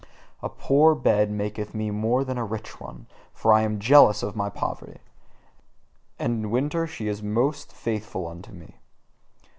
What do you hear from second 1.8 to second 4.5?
more than a rich one, for I am jealous of my